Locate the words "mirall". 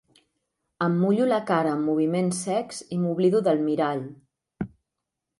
3.67-4.01